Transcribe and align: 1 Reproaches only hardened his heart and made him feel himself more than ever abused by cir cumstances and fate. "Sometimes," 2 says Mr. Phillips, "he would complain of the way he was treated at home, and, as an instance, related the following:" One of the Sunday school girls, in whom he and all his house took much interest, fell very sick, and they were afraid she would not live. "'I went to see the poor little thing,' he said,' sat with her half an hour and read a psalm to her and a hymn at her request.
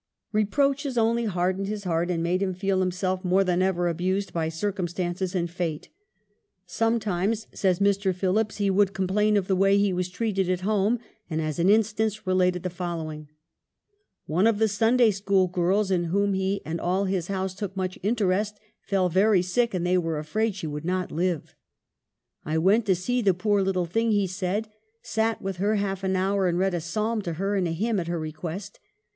1 0.31 0.41
Reproaches 0.45 0.97
only 0.97 1.25
hardened 1.25 1.67
his 1.67 1.83
heart 1.83 2.09
and 2.09 2.23
made 2.23 2.41
him 2.41 2.55
feel 2.55 2.79
himself 2.79 3.23
more 3.23 3.43
than 3.43 3.61
ever 3.61 3.87
abused 3.87 4.33
by 4.33 4.49
cir 4.49 4.71
cumstances 4.73 5.35
and 5.35 5.51
fate. 5.51 5.89
"Sometimes," 6.65 7.45
2 7.51 7.55
says 7.57 7.77
Mr. 7.77 8.11
Phillips, 8.11 8.57
"he 8.57 8.71
would 8.71 8.95
complain 8.95 9.37
of 9.37 9.45
the 9.47 9.55
way 9.55 9.77
he 9.77 9.93
was 9.93 10.09
treated 10.09 10.49
at 10.49 10.61
home, 10.61 10.97
and, 11.29 11.39
as 11.39 11.59
an 11.59 11.69
instance, 11.69 12.25
related 12.25 12.63
the 12.63 12.69
following:" 12.71 13.27
One 14.25 14.47
of 14.47 14.57
the 14.57 14.67
Sunday 14.67 15.11
school 15.11 15.45
girls, 15.47 15.91
in 15.91 16.05
whom 16.05 16.33
he 16.33 16.63
and 16.65 16.81
all 16.81 17.05
his 17.05 17.27
house 17.27 17.53
took 17.53 17.77
much 17.77 17.99
interest, 18.01 18.59
fell 18.81 19.07
very 19.07 19.43
sick, 19.43 19.71
and 19.75 19.85
they 19.85 19.99
were 19.99 20.17
afraid 20.17 20.55
she 20.55 20.65
would 20.65 20.83
not 20.83 21.11
live. 21.11 21.53
"'I 22.43 22.57
went 22.57 22.87
to 22.87 22.95
see 22.95 23.21
the 23.21 23.35
poor 23.35 23.61
little 23.61 23.85
thing,' 23.85 24.09
he 24.13 24.25
said,' 24.25 24.67
sat 25.03 25.43
with 25.43 25.57
her 25.57 25.75
half 25.75 26.03
an 26.03 26.15
hour 26.15 26.47
and 26.47 26.57
read 26.57 26.73
a 26.73 26.81
psalm 26.81 27.21
to 27.21 27.33
her 27.33 27.55
and 27.55 27.67
a 27.67 27.71
hymn 27.71 27.99
at 27.99 28.07
her 28.07 28.19
request. 28.19 28.79